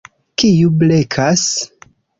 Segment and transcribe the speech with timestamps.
[0.43, 1.47] Kiu blekas?